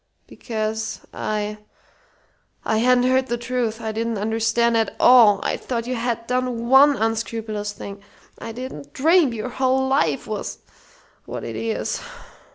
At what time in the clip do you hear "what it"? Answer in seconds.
11.27-11.55